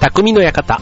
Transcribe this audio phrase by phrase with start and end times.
[0.00, 0.80] 匠の館。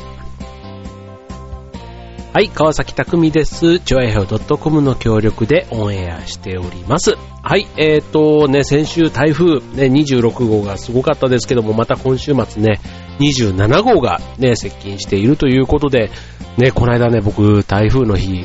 [2.33, 3.81] はい、川崎匠です。
[3.81, 7.17] チョアヘオ .com の協力でオンエアしております。
[7.43, 12.79] はい、えーとね、先週台風、ね、26号がすごかったですけども、また今週末ね、
[13.19, 16.13] 27号がね、接近しているということで、
[16.57, 18.45] ね、この間ね、僕、台風の日、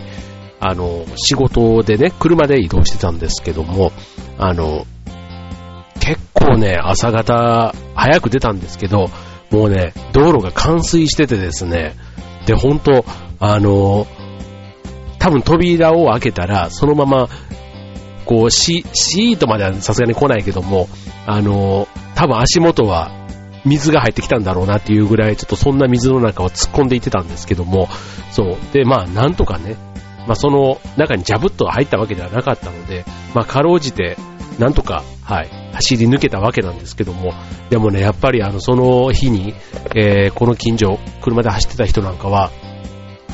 [0.59, 3.91] あの、仕事でね、車で移動してたんですけども、
[4.39, 4.87] あの、
[5.99, 9.11] 結構ね、朝方、早く出たんですけど、
[9.53, 11.95] もうね、道路が冠水しててですね、
[12.47, 13.05] で、ほんと、
[13.39, 14.07] あの、
[15.19, 17.29] 多分扉を開けたら、そのまま、
[18.25, 20.89] こう、シシートまではさすがに来ないけども、
[21.27, 23.11] あの、多分足元は
[23.63, 27.89] 水が入ってきたんだろうなっていうぐらい、ちょっとそんな水の中を突っ込んでいってたんですけども、
[28.31, 28.57] そう。
[28.73, 29.75] で、まあ、なんとかね、
[30.25, 34.17] まあ、その中にジャブッと入ったわけではなかったので、まあ、かろうじて、
[34.57, 37.33] なんとか、はい、走り抜けたわけなんですけども、
[37.69, 39.53] でもね、やっぱりあの、その日に、
[39.95, 42.51] えー、この近所、車で走ってた人なんかは、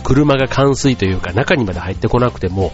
[0.04, 2.72] 車が冠水というか、中にまで入ってこなくても、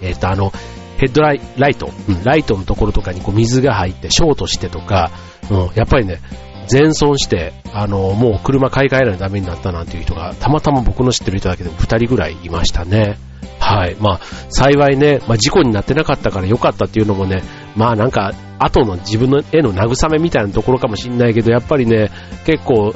[0.00, 0.52] えっ、と、あの、
[0.98, 5.12] ヘッドライライト、うん、ライトのところとかにこう水が入ってショートしてとか、
[5.48, 6.20] うん、やっぱりね、
[6.66, 13.18] 全損して、あの、もう車買い替えないとダメになったなんていう人が、たまたま僕の知ってる人だけでも2人ぐらいいましたね。
[13.60, 13.96] はい。
[14.00, 14.20] まあ、
[14.50, 17.42] 幸いね、まあ、事故になってなかったから良かったっていうのもね、
[17.76, 22.10] まあなんか、後の自分の絵の慰めみたいなところかもしんないけど、やっぱりね、
[22.44, 22.94] 結構、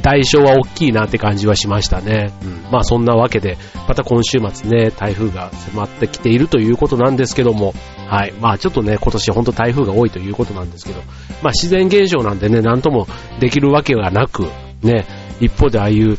[0.00, 2.32] 代償は大きいなって感じはしましたね。
[2.42, 2.62] うん。
[2.72, 7.74] まあそんなわけで、また今週末ね、台風が迫ってきているということなんですけども、
[8.08, 8.32] はい。
[8.40, 11.00] まあちょっとね、今年本当台風が多いということなんですけど、
[11.42, 13.06] まあ自然現象なんでね、なんとも
[13.38, 14.46] できるわけがなく、
[14.82, 15.06] ね、
[15.40, 16.16] 一方でああいう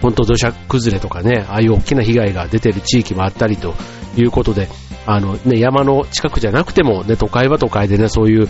[0.00, 3.74] 本当土砂崩れとかね、ああいう大きな被害が出てる地域もあったりと
[4.16, 4.68] いうことで、
[5.06, 8.48] あのね、山の近くじゃなくてもね、都会は都会でね、そういう、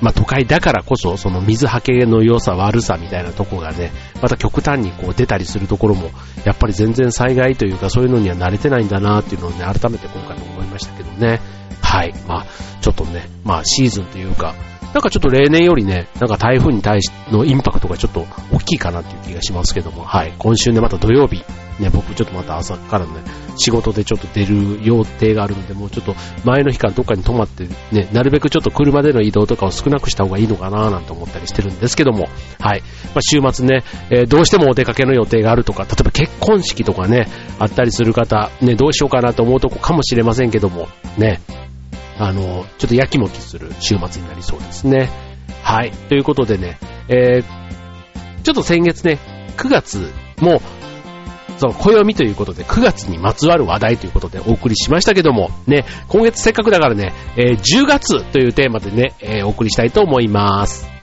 [0.00, 6.10] まあ都会だからこそ、その水はけの良さ、悪さみたいなとこがね、また極端にこう出たりするところも、
[6.44, 11.40] やっぱり全然災害というかそういうのには慣れてないんだなっていうのをね、改めて今回も思いましたけどね。
[11.82, 12.14] はい。
[12.26, 12.46] まあ、
[12.80, 14.54] ちょっとね、まあシーズンというか、
[14.92, 20.32] なんかちょっと例年よりね、なんか台風に対してのインパクトがちょっと大きいかなっていう気がしますけども、はい。
[20.38, 21.44] 今週ね、また土曜日、
[21.78, 23.12] ね、僕ちょっとまた朝からね、
[23.56, 26.14] 仕事でちょっと出る予定があるので、もうちょっと
[26.44, 32.28] 前の日からどっかに泊まってね、なるべくちょっと車での移動とかを少なくした方がいいのかななんて思ったりしてるんですけども、
[32.60, 32.82] はい。
[33.14, 37.28] まあ、週末ね、えー、どうしてもお出かけの予定があるとか、例えば結婚式とかね、
[37.58, 40.88] あったりする方、ね、どうしようかなと思うとこかもしれませんけども、
[41.18, 41.40] ね、
[42.18, 45.10] あの、ちょっとやきもきする週末になりそうですね。
[45.62, 45.90] はい。
[45.90, 46.78] ということでね、
[47.08, 49.18] えー、ちょっと先月ね、
[49.56, 50.60] 9月も、
[51.58, 60.95] そう、暦ということで、9月にまつわる話題ということでお送りしましたけども、ね、今月せっかくだからね、えー、10月というテーマでね、えー、お送りしたいと思います。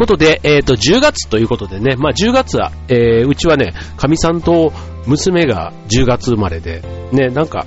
[0.00, 4.72] ことで、えっ、ー、と、10月ということでね、まあ10月は、えー、うちはね、かみさんと
[5.06, 7.66] 娘が10月生まれで、ね、なんか、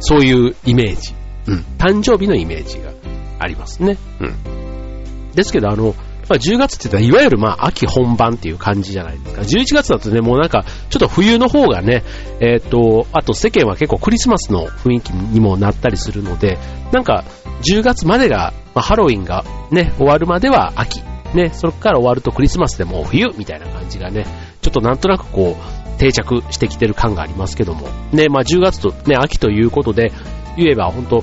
[0.00, 1.14] そういうイメージ。
[1.46, 1.64] うん。
[1.78, 2.92] 誕生日のイメージが
[3.38, 3.96] ありますね。
[4.20, 5.30] うん。
[5.32, 5.94] ですけど、あの、
[6.28, 9.42] まあ、10月って言ったら、いわゆるまあ、秋本番っていう感じじゃないですか。
[9.42, 12.02] 11月だとね、もうなんか、ちょっと冬の方がね、
[12.40, 16.58] えっ、ー、と、あと世間は結構クリスマスの雰囲気にもなったりするので、
[16.90, 17.24] なんか、
[17.62, 21.02] 10月までが、まあ、ハロウィンがね、終わるまでは秋。
[21.34, 24.26] ね、それから終わるとクリスマスでも冬みたいな感じがね、
[24.60, 27.88] ちょっとなんとなくこう、定着してきてる感がありますけども。
[28.12, 30.12] ね、まあ10月とね、秋ということで、
[30.56, 31.22] 言えば本当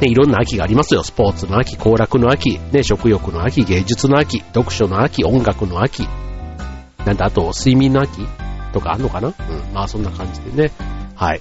[0.00, 1.02] ね、いろんな秋がありますよ。
[1.02, 6.06] スポーツの秋、行楽の秋、ね、食欲の秋、芸術の秋、読書の秋、音楽の秋。
[7.04, 8.26] なんだ、あと、睡眠の秋
[8.72, 9.28] とかあんのかな？
[9.28, 9.34] うん。
[9.72, 10.72] まあ、そんな感じでね。
[11.14, 11.40] はい。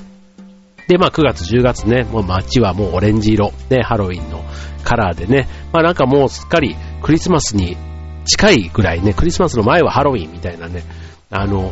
[0.87, 3.51] で、まあ、9月、10月ね、もう街はもうオレンジ色。
[3.69, 4.43] ね、ハロウィンの
[4.83, 5.47] カラーでね。
[5.73, 7.77] まあ、なんかもうすっかりクリスマスに
[8.25, 10.83] 近いぐらいね、クリスマスの前はハロウィンみたいなね、
[11.31, 11.71] あの、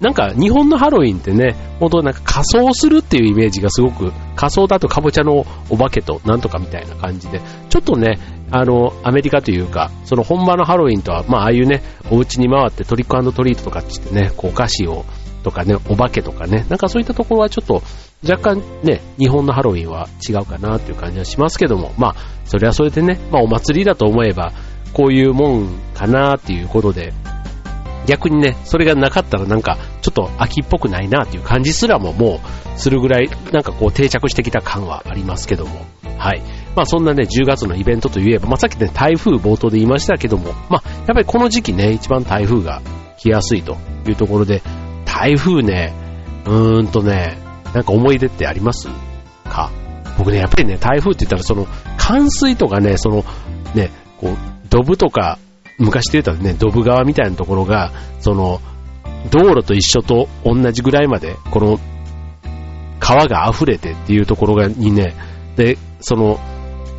[0.00, 7.40] なんか日本のハロウィンってね、本当なんか仮装するっていうイメージがすごく、仮装だとかぼちゃのお化けとなんとかみたいな感じで、
[7.70, 8.18] ちょっとね、
[8.50, 15.04] あの、アメリカというか、その本場のハロウィンとは、まあああいうね、お家に回ってトリックトリートとかってってね、こうお菓子を、
[15.42, 17.82] とかね、お化けとかね、なんかそういったところはちょっと
[18.28, 24.52] 若干ね、日本のハロウィンは違うかなっていう感じはしますけども、まあ、それはそれでね、まあお祭りだと思えば、
[24.92, 27.12] こういうもんかなっていうことで、
[28.06, 32.40] 逆にね、それがなかったらなんかちょっと秋っぽくないなっていう感じすらもも
[32.76, 35.86] うするぐらい、なんかこう定着してきた感はありますけども。
[36.18, 36.42] はい。
[36.76, 42.82] まあそんなね、10月のイベントといえば、まあさっきね、台風冒頭で言いましたけども、まあやっぱりこの時期ね、一番台風が
[43.18, 44.62] 来やすいというところで、
[45.14, 45.92] 台風ね、
[46.46, 47.36] うーんとね、
[47.74, 48.88] なんか思い出ってあります？
[49.44, 49.70] か？
[50.16, 51.66] 僕ね、やっぱりね、台風って言ったらその、
[51.98, 53.24] 冠水とかね、その、
[53.74, 54.36] ね、こう、
[54.70, 55.38] ドブとか、
[55.78, 58.62] 昔で言ったらね、ドブ川みたいなところが、その、
[59.30, 61.78] 道路と一緒と同じぐらいまで、この、
[62.98, 65.14] 川が溢れてっていうところがにね、
[65.56, 66.40] で、その、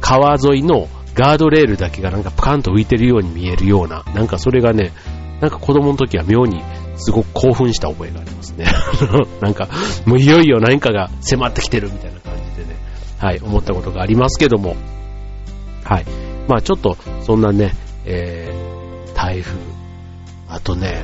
[0.01, 4.91] 川沿いのガードレールだけがなんかプカンと浮いてるように見えるような、なんかそれがね、
[5.41, 6.61] なんか子供の時は妙に
[6.95, 8.65] すごく興奮した覚えがありますね。
[9.41, 9.67] なんか、
[10.05, 12.77] もういよいよ何かが迫ってきてるみたいな感じでね、
[13.17, 14.75] はい、思ったことがありますけども、
[15.83, 16.05] はい。
[16.47, 17.73] まあちょっと、そんなね、
[18.05, 19.57] えー、台風、
[20.47, 21.03] あとね、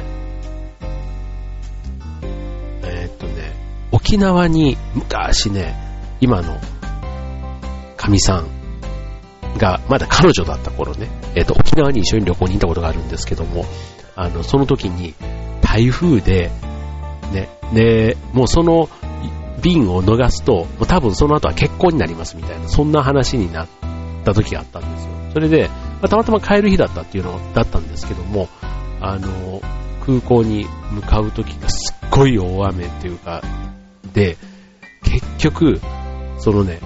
[2.84, 3.54] えー、っとね、
[3.92, 5.76] 沖縄に昔ね、
[6.22, 6.60] 今の、
[7.98, 8.48] 神さん
[9.58, 13.66] が、まだ彼女だった頃ね、えー、っと、沖縄に一緒に旅行に行ったことがあるんですけども、
[14.20, 15.16] あの、その時に
[15.62, 16.52] 台風で、
[17.32, 18.90] ね、で、もうその
[19.62, 23.68] 便を逃すと、もう多分その後は結婚になりますみたいな、そんな話になっ
[24.26, 25.12] た時があったんですよ。
[25.34, 28.50] それで、まあ、たまたま帰る日だったっていうのだったんですけども、
[29.00, 29.62] あの、
[30.06, 33.42] 空港に向かう時がすっごい大雨っていうか、
[34.14, 34.38] で、
[35.04, 35.80] 結局、
[36.40, 36.80] そのね、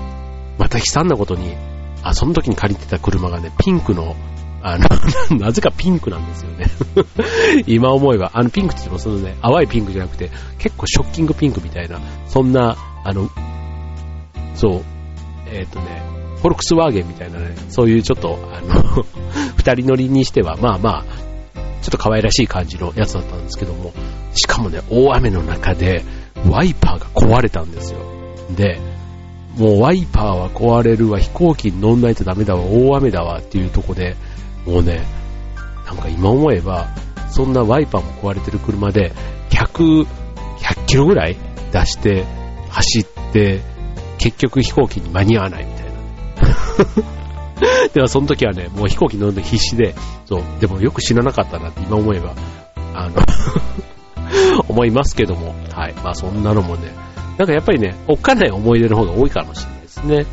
[0.59, 1.55] また悲惨なことに、
[2.03, 4.15] あ、その時に借りてた車がね、ピンクの
[4.63, 4.87] あの、
[5.37, 6.65] なぜかピンクなんですよね
[7.67, 13.29] 今思えば、あのピンクって言ってもそのね、淡いピンクじゃなくて、結構ショッキングピンクみたいな、そんな、あの、
[14.55, 14.81] そう、
[15.51, 16.01] えっ、ー、とね、
[16.37, 19.05] フォルクスワーゲンみたいなね、そういうちょっと、あの
[19.57, 21.03] 二人乗りにしては、まあまあ、
[21.81, 23.91] ちょっと可愛らしい感じのやつだったんですけども、
[24.33, 26.05] しかもね、大雨の中で、
[26.49, 27.99] ワイパーが壊れたんですよ。
[28.55, 28.79] で、
[29.57, 34.15] もうワイパーは壊れるわ、飛行機に乗んないとダメだわ、大雨だわっていうとこで、
[34.65, 35.05] もうね、
[35.85, 36.87] なんか今思えば、
[37.29, 39.11] そんなワイパーも壊れてる車で、
[39.49, 40.05] 100、
[40.59, 41.37] 100キロぐらい
[41.71, 42.25] 出して
[42.69, 43.61] 走って、
[44.17, 45.93] 結局飛行機に間に合わないみたいな。
[47.93, 49.95] ではその時はね、もう飛行機乗るの必死で、
[50.25, 52.33] そう、でもよく死ななかったなって今思えば、
[52.93, 53.15] あの
[54.67, 55.93] 思いますけども、はい。
[56.03, 56.93] まあそんなのもね、
[57.37, 60.25] なんかやっぱりね、おっかない思い出の方が多いかもしれないですね。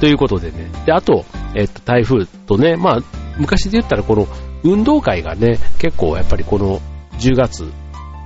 [0.00, 0.70] ということでね。
[0.86, 1.24] で、あと、
[1.54, 2.98] えっと、台風とね、まあ、
[3.38, 4.26] 昔で言ったらこの
[4.62, 6.80] 運動会がね、結構やっぱりこの
[7.18, 7.70] 10月、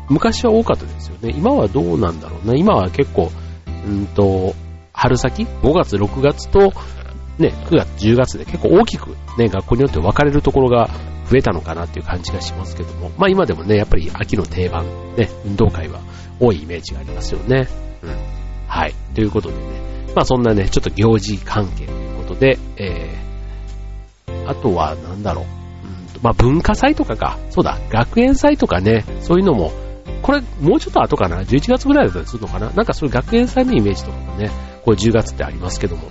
[0.08, 1.34] 昔は多かったですよね。
[1.36, 2.54] 今はどうなんだろうな。
[2.54, 3.30] 今は結構、
[3.86, 4.54] うんと、
[4.92, 6.72] 春先 ?5 月、6月と、
[7.38, 10.88] ね、9月、10月で結構大きくね、学校によって分かれるところが
[11.28, 14.84] 増えたのかなっていう感じがしますけども、まあ今でもね、やっぱり秋の定番、
[15.16, 16.00] ね、運動会は
[16.38, 17.66] 多いイメージがありますよね。
[18.02, 18.10] うん。
[18.68, 18.94] はい。
[19.14, 25.44] ということでね、まあそんなね、ちょっと行事関係ということで、えー、あとはなんだろう。
[25.44, 27.38] うんまあ文化祭とかか。
[27.50, 29.72] そうだ、学園祭とかね、そういうのも、
[30.22, 34.50] これもうちょっと後かな ?11 月ぐらいだったりするのかななんかそういう学園祭のイメージとかもね、
[34.84, 36.10] こう10月ってありますけども。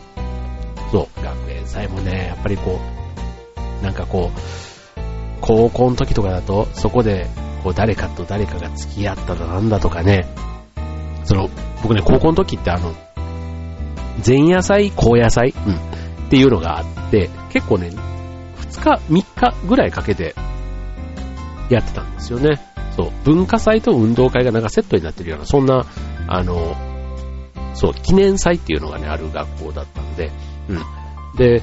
[0.91, 2.79] そう、学園祭もね、やっぱりこ
[3.81, 4.39] う、なんかこう、
[5.41, 7.27] 高校の時とかだと、そこで、
[7.63, 10.27] こう誰かと誰かが付き合っただなんだとかね、
[11.23, 11.49] その、
[11.81, 12.93] 僕ね、高校の時ってあの、
[14.25, 15.77] 前夜祭、後夜祭、うん、っ
[16.29, 20.35] ていうのがあって、結構ね、2日、3日ぐらいかけて
[21.69, 22.61] やってたんですよね。
[22.95, 25.85] そう、文化祭と運動会がなんかセットになってるような、そんな、
[26.27, 26.75] あの、
[27.73, 30.31] そう、記念祭っていうのがね、ある学校だったんで、
[30.69, 30.77] うん。
[31.37, 31.61] で、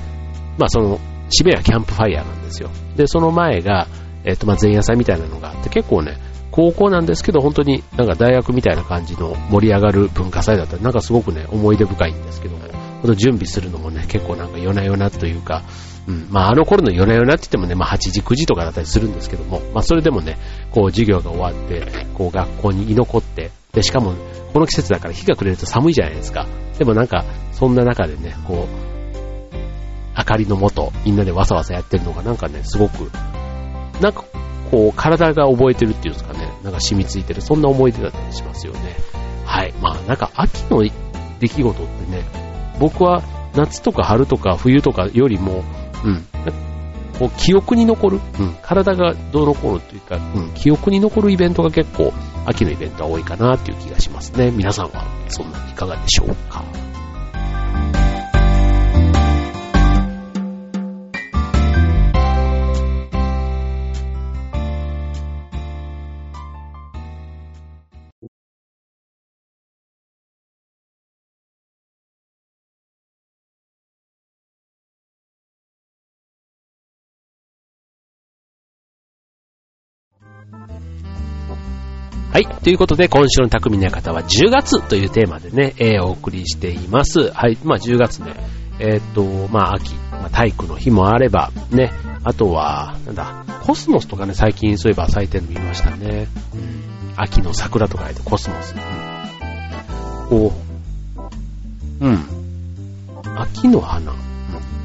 [0.59, 0.99] まあその、
[1.31, 2.71] 締めはキャンプファイヤーなんですよ。
[2.97, 3.87] で、その前が、
[4.25, 6.19] えっ、と、まあ前夜祭みたいなのがあって、結構ね、
[6.61, 10.77] 高校なんですけど、本当になんか大学みたいな感じの盛り上がる文化祭だった。
[10.77, 15.63] り、なんかすごくね、思い出深いんですけども、準備するのもね、結構なんか夜な夜なというか、
[16.07, 20.37] うん、まああの頃の夜な夜なって言ってもね、まあ8時、9時とかだったりするんですけども、まあそれでもね、
[20.71, 24.13] こう授業が終わって、こう学校に居残って、で、しかも
[24.53, 26.47] この季節だから日が暮れると寒いじゃないですか。
[26.79, 29.57] でもなんか、そんな中でね、こう、
[30.15, 33.11] 明かりのもと、みんなでわさわさやってるのがなんかね、すごく、
[34.03, 34.25] なんか
[34.71, 38.97] こう、体が覚えてるっていうんですかね、なんか染みついてる、そんな思い出だったりしますよね。
[39.45, 39.73] はい。
[39.81, 40.83] まあ、なんか秋の
[41.41, 42.23] 出来事ってね、
[42.79, 43.23] 僕は
[43.55, 45.65] 夏とか春とか冬とかよりも、
[46.05, 46.25] うん、
[47.19, 52.13] こう記憶に残る、うん、体がどう残るというか、うん、記憶に残るイベントが結構、
[52.47, 54.51] 秋のイベントは多いかなっていう気がしますね。
[54.51, 56.65] 皆さんはそんなにいかがでしょうか？
[82.45, 87.31] ということで、今週の匠の館は10月というテーマでね、えー、お送りしています。
[87.33, 87.59] はい。
[87.65, 88.35] まあ、10月ね、
[88.79, 91.93] えー、っと、まあ、秋、まあ、体育の日もあれば、ね、
[92.25, 96.29] あとは、なんだ、コスモスとかね、最近そういえば咲いてるの見ましたね。
[96.55, 97.13] うん。
[97.17, 98.75] 秋の桜とか言ってコスモス。
[100.33, 100.53] うん、こ
[102.01, 102.41] う、うん。
[103.37, 104.30] 秋の花。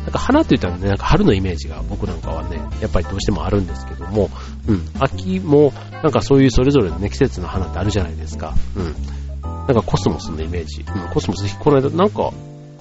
[0.05, 4.29] なんか花って言ったらね、なんか春のイメージが僕なんかはね、やっぱりどうしてもあるんですけども、
[4.67, 8.53] うん、秋もなんかそういうそれぞれのね、季節の花ってあるじゃないですか。
[8.75, 8.95] うん。
[9.41, 10.81] なんかコスモスのイメージ。
[10.87, 12.31] うん、コスモス、この間なんか、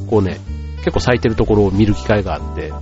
[0.06, 0.38] こうね、
[0.78, 2.76] 結構咲いてるところを見る機会があって、うん、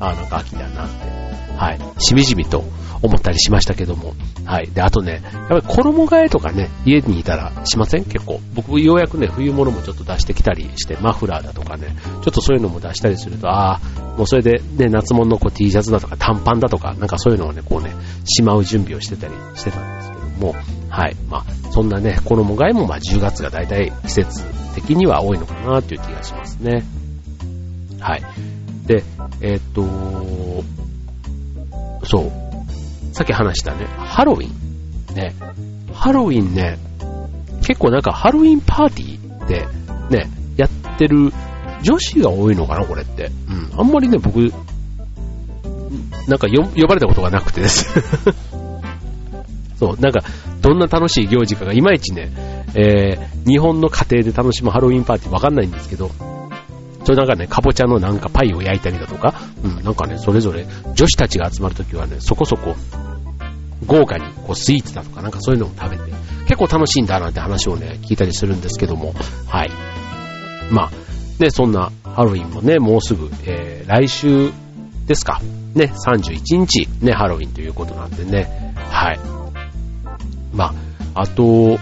[0.00, 2.64] ああ、なんか秋だなって、はい、しみじみと
[3.02, 4.14] 思ったりしましたけども。
[4.44, 4.70] はい。
[4.70, 8.04] で、あとね、やっぱり衣替えとかね、家にいたらしません？
[8.04, 8.40] 結構。
[8.54, 13.80] 僕、ようやくね、冬物もちょっと出してきたりして、マフラーだとかね、ちょっとそういうのも出したりすると、ああ、
[14.16, 17.94] もうそれでね、夏物のこう T シャツだとか短パンだとか、なんかそういうのをね、こうね、
[18.24, 20.54] しまう準備をしてたりしてたんですけども、
[20.88, 21.16] はい。
[21.28, 24.44] まあ、そんなね、衣替えもまあ10月が大体季節
[24.74, 26.84] 的には多いのかなという気がしますね。
[28.00, 28.22] はい。
[28.86, 29.02] で、
[29.40, 30.64] えー、っと、
[32.04, 32.32] そう。
[33.14, 35.14] さっき話したね、ハロウィン。
[35.14, 35.34] ね。
[35.92, 36.78] ハロウィンね、
[37.62, 39.66] 結構なんかハロウィンパーティーで
[40.10, 41.32] ね、やってる
[41.82, 43.30] 女子が多いのかな、これって。
[43.48, 43.80] うん。
[43.80, 44.40] あんまりね、僕、
[46.26, 47.86] なんか呼ばれたことがなくてです
[49.76, 50.20] そう、なんか、
[50.60, 52.30] どんな楽しい行事かがいまいちね、
[52.74, 56.10] えー、日本の家庭で楽しむハロウィンパーティーわかんないんですけど、
[57.04, 62.74] それなんかね、かぼちゃのなんかパイを焼いたりだとか、うん、なんかね、それぞれ女子たちが集まるときはね、そこそこ
[63.86, 66.12] 豪華にこうスイーツだとかなんかそういうのを食べて、
[66.46, 69.14] 結構楽しいんだなんて話をね、聞いたりするんですけども、
[69.46, 69.70] はい。
[70.70, 70.90] まあ、
[71.42, 74.50] ね、そんなハロウィンもね、もうすぐ、えー、来週
[75.06, 75.40] ですか。
[75.74, 79.20] ね、31日、ね、ハロウィンということなんでね、はい。
[80.54, 80.72] ま
[81.14, 81.78] あ、あと、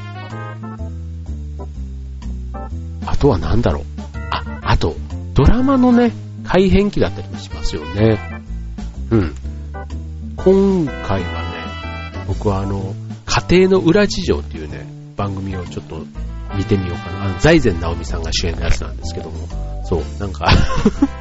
[3.06, 3.84] あとは何だろう。
[4.30, 4.96] あ、あと、
[5.34, 6.12] ドラマのね、
[6.44, 8.18] 改変期だったりもしますよね。
[9.10, 9.34] うん。
[10.36, 12.94] 今回はね、僕はあの、
[13.26, 14.86] 家庭の裏事情っていうね、
[15.16, 16.04] 番組をちょっと
[16.56, 17.24] 見てみようかな。
[17.24, 19.48] あの財前直美さんが主演のやつなんですけども、
[19.84, 20.46] そう、なんか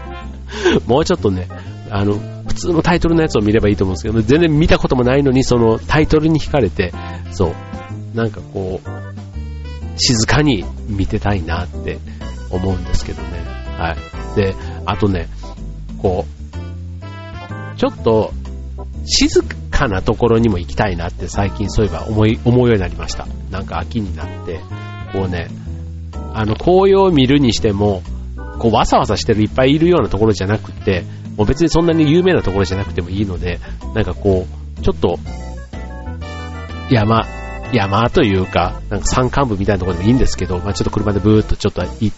[0.87, 1.47] もうちょっとね、
[1.89, 2.15] あの、
[2.47, 6.93] 普通のタイトルのやつを見ればいいと思うんですけど、全然見たこともないのに、そのタイトルに惹かれて、
[7.31, 7.53] そ
[8.13, 8.89] う、なんかこう、
[9.97, 11.99] 静かに見てたいなって
[12.49, 13.60] 思うんですけどね。
[13.81, 14.35] はい。
[14.35, 15.27] で、あとね、
[15.97, 18.31] こう、ちょっと、
[19.05, 23.27] 静かなところにも行きたいなって最近そういえば思い、思うようになりました。
[23.49, 24.59] なんか秋になって、
[25.13, 25.47] こうね、
[26.33, 28.03] あの、紅葉を見るにしても、
[28.59, 31.03] こう、わさわさしてるいっぱいいるようなところじゃなくて、
[31.35, 33.59] もう別にそんなに有名なところじゃなくてもいいので、
[33.95, 34.45] なんかこ
[34.77, 35.17] う、ちょっと、
[36.91, 37.25] 山、
[37.73, 42.11] 山というか、なんか山間部みたいなところでもいいんですけど、まあちょっと車でブーっとちょっと行っ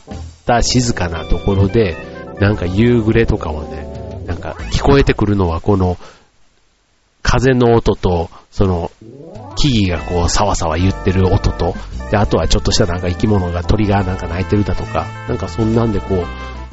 [0.45, 1.95] た静かなところで、
[2.39, 5.97] なんか夕暮れとかをね、なんか聞こえてくるのはこの、
[7.21, 8.91] 風の音と、その、
[9.55, 11.73] 木々がこう、さわさわ言ってる音と、
[12.11, 16.25] で、あとはちょっとしたなんか生き物が鳥がなんか鳴いてるだとか、なんかそんなんでこ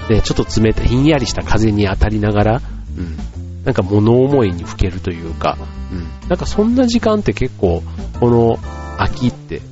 [0.09, 2.63] う、ね、ちょっと冷たい、ひんやりした風に当たりながら、
[2.99, 5.57] うん、なんか物思いにふけるというか、
[5.93, 7.83] うん、なんかそんな時間って結構、
[8.19, 8.59] この
[8.99, 9.63] 秋って、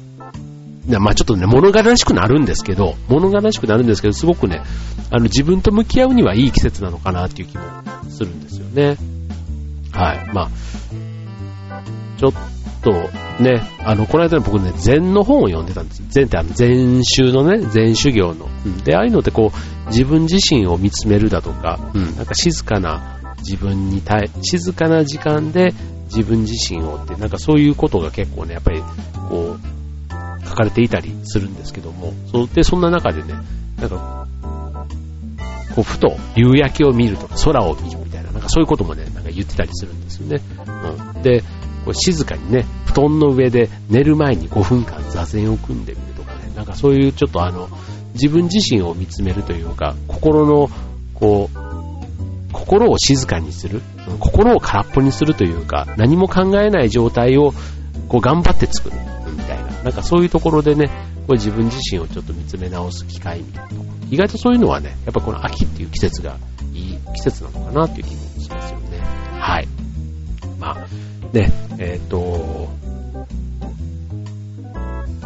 [0.98, 4.62] まあちょっとね、物悲しくなるんですけど、物悲しくなるんですけど、すごくね、
[5.10, 7.62] あの自分と向き合うにはいい季節なのかなっていう気も
[8.08, 8.96] するんですよね。
[9.92, 10.30] はい。
[10.32, 10.50] まあ、
[12.18, 12.32] ちょっ
[12.82, 12.92] と
[13.42, 16.02] ね、あの、この間僕ね、禅の本を読んでたんです。
[16.08, 18.48] 禅ってあの、禅宗のね、禅修行の。
[18.66, 25.72] うん、で、ああいうのってこう、自分自身を見つめるだとか、うん、なんか静かな自分に対、静かな時間で
[26.06, 28.82] 自分自身をって、なんかそういうことが結構ね、やっぱり、
[29.28, 29.77] こう、
[30.48, 33.34] 書かれていたりするんですけども、そで、そんな中でね、
[33.78, 34.26] なんか、
[35.74, 40.40] こう、ふと夕焼けを見るとか、空を見るみたいな、なんかそういうこともね、なんか言ってたりするんですよね。
[41.14, 41.22] うん。
[41.22, 41.42] で、
[41.84, 47.68] こう静かにね、布団の上で寝る前に5分間座禅を組んでみるとかね、なんかそういうちょっとあの、
[48.14, 50.68] 自分自身を見つめるというか、心の、
[51.14, 51.68] こう、
[52.52, 53.82] 心を静かにする、
[54.18, 57.52] 心を空っぽにするというか、何も考えない状態を
[58.08, 58.96] こう頑張って作る
[59.84, 60.90] な、んかそういうところでね、
[61.26, 63.70] これ自分自身をちょっと見つめ直す機会みたいな
[64.10, 66.36] 意外とそういうのはね、やっぱこの秋っていう季節が
[66.72, 68.98] いい季節なのかなっていう気もしますよね。
[69.38, 69.68] はい。
[70.58, 70.88] まあ、
[71.32, 72.68] ね、えっ、ー、と、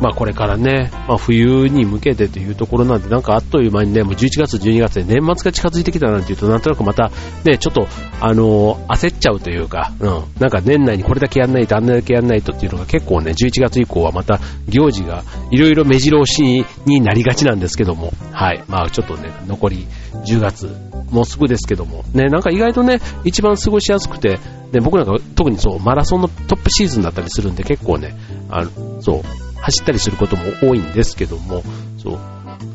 [0.03, 7.13] まあこれからね、まあ冬に向けてというところなんで、なんかあっという間にね、もう11月、12月で年末が近づいてきたなんていうと、なんとなくまた
[7.45, 7.87] ね、ちょっと、
[8.21, 19.87] あのー、焦っちゃうというか、うん、なんか年内にこれだけやんないと、あんだけやんないとっていうのが結構ね、11月以降はまた行事がいろいろ目白押しになりがちなんですけども、はい、まあちょっとね、残り
[20.27, 20.77] 10月、
[21.13, 24.41] もうすぐですけども、ね、なんか意外とね、一番過ごしやすくて、
[24.73, 28.17] で、僕なんか特にそう、マラソンのトップシーズンだったりするんで結構ね、
[28.49, 29.23] あの、そう、
[29.63, 31.63] 走ったりすることも多いんですけども、
[31.99, 32.19] そう、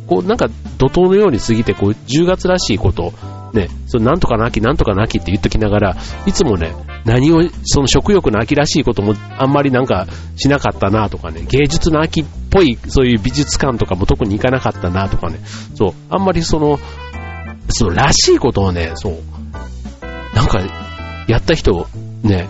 [0.08, 3.13] こうなんか怒涛のように過ぎて、こう、10月らしいこと、
[3.53, 6.74] ね、そなんとかな秋、なんとかな秋って言っときながら、いつもね、
[7.06, 15.39] 何を、その食欲の秋らしいこともあんまりなんかしなかったなとかね、芸術の秋っぽい、そういう美術館とかも特に行かなかったなとかね、
[15.75, 16.79] そう、あんまりその、
[17.70, 19.15] そう、らしいことをね、そう、
[20.36, 20.62] なんか、
[21.27, 21.88] やった人、
[22.24, 22.48] ね、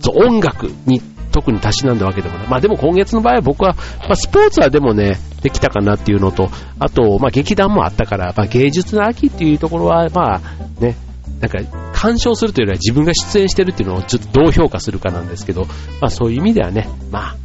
[0.00, 1.00] そう、音楽に
[1.34, 2.46] 特にたしなんだわけでもない。
[2.46, 6.48] まあでも今月の場合は僕は、まあスポーツはでもね、できたかなっていうのと、
[6.78, 10.40] あと、まあ劇団もあったから、まあ芸術の秋っていうところは、まあ
[10.80, 10.96] ね、
[11.40, 11.58] なんか、
[11.92, 15.64] 鑑賞するというよりは自分が出演してるっていうのをちょっとどう評価するかなんですけど、
[16.00, 17.36] まあそういう意味ではね、まあ、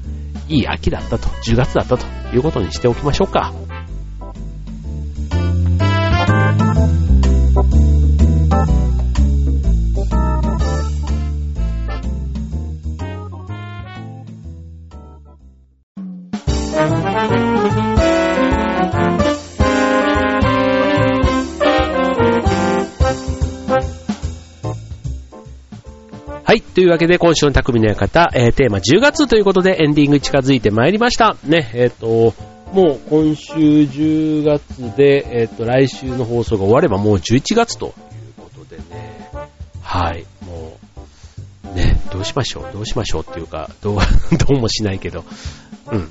[0.47, 2.05] いい秋だったと、10月だったと
[2.35, 3.53] いうことにしておきましょうか。
[26.79, 31.35] というわけで、今週の匠の館、えー、テーマ10月ということでエンディング近づいてまいりました。
[31.43, 32.33] ね、えっ、ー、と、
[32.71, 37.93] もう今週10月で、えっ、ー、と、来週の放送が終わればもう11月という
[38.37, 39.27] ことでね、
[39.81, 40.25] はい。
[40.45, 40.77] も
[41.69, 43.97] う、ね、どうしましょう、どうしましょうっていうか、どう、
[44.47, 45.25] どうもしないけど、
[45.91, 46.09] うん。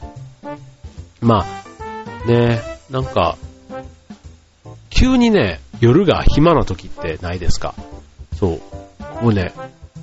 [1.23, 3.39] まあ、ね、なんか、
[4.91, 7.75] 急にね、夜が暇な時ってないですか？
[8.39, 8.61] そ
[9.23, 9.25] う。
[9.25, 9.53] もうね、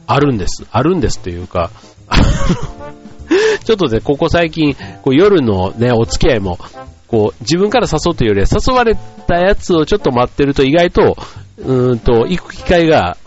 [0.07, 0.65] あるんです。
[0.71, 1.71] あるんですというか、
[3.63, 6.59] ちょっとね、ここ最近、こう夜のね、お付き合いも、
[7.07, 8.95] こう、自分から誘うというよりは、誘われ
[9.27, 11.17] たやつをちょっと待ってると意外と、
[11.57, 13.17] うーんと、行く機会が、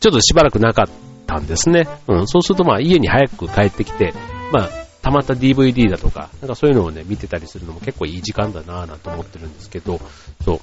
[0.00, 0.88] ちょっとしばらくなかっ
[1.26, 1.88] たんですね。
[2.08, 4.12] うん、そうするとまあ家に早く帰ってきて、
[4.52, 10.00] まあ、たまった DVD だとか、なんかそういうのをね、見てたりするのも結構いい時間だなぁなんて思ってるんですけど、
[10.44, 10.60] そう。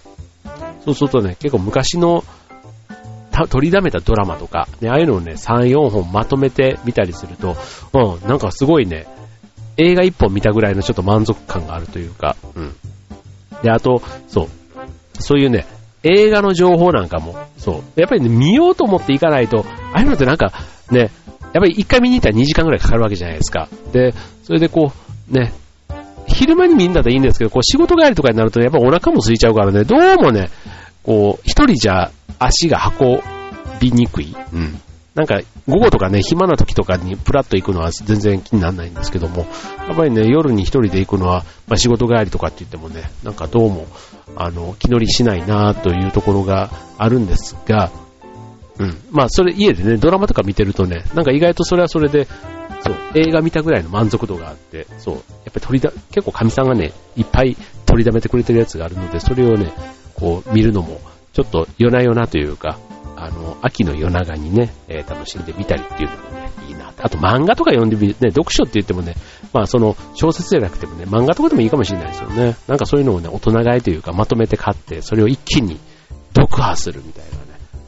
[0.86, 2.24] そうするとね、結構昔の
[3.48, 7.56] 取りだめたドラマとか、ね、ああいうのをね、3、4本まとめて見たりすると、
[7.94, 9.08] うん、なんかすごいね、
[9.78, 12.76] 映画1本見たぐらいのちょっと満足感があるというか、うん。
[13.64, 14.48] で、あと、そう、
[15.20, 15.66] そういうね、
[16.04, 20.52] 映画の情報なんかも、そう、やっぱりね、見ようと思っていかないと、ああいうのってなんか、
[20.90, 21.10] ね、やっ
[21.54, 23.70] ぱり1回見に行ったら2時間ぐらいかかるわけじゃないですか。
[23.92, 24.92] で、それでこ
[25.30, 25.54] う、ね、
[26.28, 30.50] 昼間に見んだったらいいんですけど、こう仕事帰りとかになると、ね、やっぱお腹も空いちゃうからね、どうもね、
[31.04, 33.22] こう、一人じゃ足が運
[33.80, 34.36] びにくい。
[34.54, 34.82] うん。
[35.16, 39.46] なんか、午後とかね、暇な時とかにプラッと行くのは全然気にならないんですけども、
[39.88, 43.88] やっぱりね、夜に一人で行くのは、まあ、仕事帰りとかって言ってもね、なんかどうも、
[44.38, 47.92] あの、気乗りしないなというところがあるんですが、
[48.80, 48.98] うん。
[49.12, 52.28] まあ、それ家でね、ドラマとか見てるとね、なんか意外とそれはそれで、
[52.84, 59.72] そう、映画見たぐらいの満足度があって、そう、やっぱり取りだ、結構神さんがね、いっぱい取りだめてくれてるやつがあるので、それをね、
[60.22, 61.02] こう見るのも
[61.34, 62.78] ちょっと夜な夜なというか、
[63.16, 69.16] あの、秋の夜長にね、えー、楽しんでみたりっていうのもね、いいなあと漫画とか読んでみる、ね、読書って言ってもね、
[69.54, 72.56] まあその小説じゃなくてもね、漫画とかでもいいかもしれないですよね。
[72.68, 75.80] なんかそういうのをね、大人買いというかまとめて買って、それを一気に
[76.36, 77.26] 読破するみたい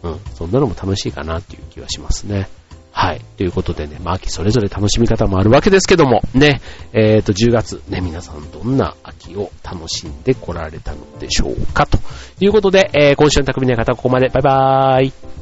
[0.03, 2.47] なね、うん、そんなのも楽しいかなっていう気はしますね。
[2.95, 3.21] はい。
[3.37, 6.61] ということでね、まあ、秋それぞれ楽しみ方もあるわけですけども、ね、
[6.93, 11.97] えっ、ー、と、10月、ね、皆さんどんな秋を楽しんでこられたのでしょうかと
[12.39, 14.29] いうことで、えー、今週の匠の方ここまで。
[14.29, 15.32] バイバーイ。